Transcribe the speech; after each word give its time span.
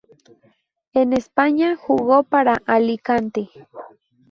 En 0.95 1.13
España 1.13 1.77
jugó 1.77 2.23
para 2.23 2.55
Alicante. 2.65 3.51